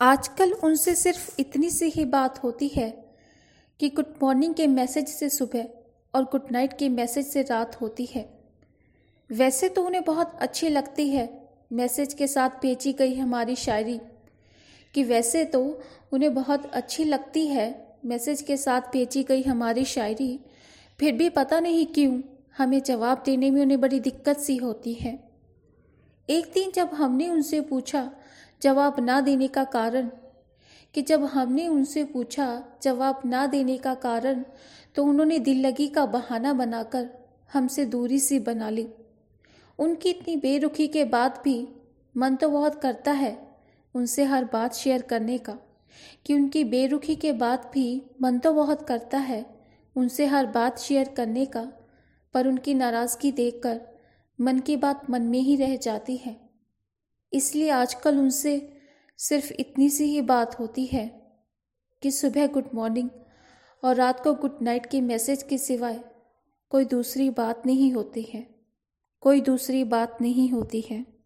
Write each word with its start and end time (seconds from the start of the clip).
आजकल 0.00 0.52
उनसे 0.52 0.94
सिर्फ़ 0.94 1.34
इतनी 1.38 1.70
सी 1.70 1.86
ही 1.86 2.04
बात 2.04 2.42
होती 2.42 2.68
है 2.68 2.88
कि 3.80 3.88
गुड 3.88 4.12
मॉर्निंग 4.22 4.54
के 4.54 4.66
मैसेज 4.66 5.08
से 5.08 5.28
सुबह 5.28 5.66
और 6.14 6.24
गुड 6.24 6.42
नाइट 6.52 6.78
के 6.78 6.88
मैसेज 6.88 7.26
से 7.26 7.42
रात 7.42 7.80
होती 7.80 8.06
है। 8.06 8.24
वैसे 9.30 9.68
तो 9.68 9.84
उन्हें 9.86 10.04
बहुत 10.04 10.38
अच्छी 10.40 10.68
लगती 10.68 11.08
है 11.08 11.28
मैसेज 11.72 12.14
के 12.14 12.26
साथ 12.26 12.50
भेजी 12.62 12.92
गई 12.92 13.14
हमारी 13.14 13.56
शायरी। 13.56 14.00
कि 14.94 15.04
वैसे 15.04 15.44
तो 15.44 15.80
उन्हें 16.12 16.34
बहुत 16.34 16.70
अच्छी 16.72 17.04
लगती 17.04 17.46
है 17.46 17.96
मैसेज 18.04 18.42
के 18.42 18.56
साथ 18.56 18.80
भेजी 18.80 19.22
गई 19.22 19.42
हमारी 19.42 19.84
शायरी। 19.84 20.40
फिर 21.00 21.12
भी 21.12 21.28
पता 21.28 21.60
नहीं 21.60 21.86
क्यों 21.86 22.20
हमें 22.58 22.82
जवाब 22.82 23.22
देने 23.26 23.50
में 23.50 23.60
उन्हें 23.62 23.80
बड़ी 23.80 24.00
दिक्कत 24.00 24.38
सी 24.38 24.56
होती 24.56 24.94
है। 24.94 25.18
एक 26.28 26.50
दिन 26.54 26.72
जब 26.74 26.94
हमने 26.94 27.28
उनसे 27.28 27.60
पूछा 27.60 28.10
जवाब 28.62 29.00
ना 29.00 29.20
देने 29.20 29.48
का 29.48 29.64
कारण? 29.64 30.10
कि 30.94 31.02
जब 31.02 31.24
हमने 31.24 31.66
उनसे 31.68 32.04
पूछा, 32.04 32.62
जवाब 32.82 33.20
ना 33.24 33.46
देने 33.46 33.76
का 33.78 33.94
कारण 33.96 34.44
तो 34.94 35.04
उन्होंने 35.04 35.38
दिल 35.38 35.66
लगी 35.66 35.86
का 35.88 36.06
बहाना 36.06 36.52
बनाकर 36.52 37.08
हमसे 37.52 37.84
दूरी 37.84 38.18
सी 38.18 38.38
बना 38.38 38.70
ली। 38.70 38.86
उनकी 39.78 40.10
इतनी 40.10 40.36
बेरुखी 40.36 40.86
के 40.88 41.04
बाद 41.04 41.40
भी 41.44 41.68
मन 42.14 42.36
तो 42.36 42.48
बहुत 42.48 42.80
करता 42.80 43.12
है 43.12 43.36
उनसे 43.94 44.24
हर 44.24 44.44
बात 44.44 44.74
शेयर 44.74 45.02
करने 45.02 45.38
का, 45.38 45.56
कि 46.26 46.34
उनकी 46.34 46.64
बेरुखी 46.64 47.16
के 47.16 47.32
बाद 47.32 47.70
भी 47.74 48.02
मन 48.22 48.38
तो 48.38 48.52
बहुत 48.52 48.86
करता 48.88 49.18
है 49.18 49.44
उनसे 49.96 50.26
हर 50.26 50.46
बात 50.46 50.78
शेयर 50.78 51.08
करने 51.08 51.46
का, 51.46 51.62
पर 52.34 52.48
उनकी 52.48 52.74
नाराज़गी 52.74 53.32
देखकर 53.32 53.80
मन 54.38 54.58
की 54.58 54.76
बात 54.76 55.10
मन 55.10 55.22
में 55.22 55.40
ही 55.40 55.56
रह 55.56 55.76
जाती 55.76 56.16
है। 56.16 56.49
इसलिए 57.32 57.70
आजकल 57.70 58.18
उनसे 58.18 58.80
सिर्फ़ 59.18 59.52
इतनी 59.52 59.90
सी 59.90 60.04
ही 60.04 60.20
बात 60.20 60.58
होती 60.58 60.86
है 60.86 61.06
कि 62.02 62.10
सुबह 62.10 62.46
गुड 62.46 62.68
मॉर्निंग 62.74 63.10
और 63.84 63.94
रात 63.94 64.24
को 64.24 64.34
गुड 64.34 64.58
नाइट 64.62 64.86
के 64.86 65.00
मैसेज 65.00 65.42
के 65.42 65.58
सिवाय 65.58 66.00
कोई 66.70 66.84
दूसरी 66.84 67.30
बात 67.30 67.66
नहीं 67.66 67.92
होती 67.92 68.22
है। 68.22 68.46
कोई 69.20 69.40
दूसरी 69.40 69.84
बात 69.84 70.18
नहीं 70.20 70.50
होती 70.50 70.80
है। 70.80 71.19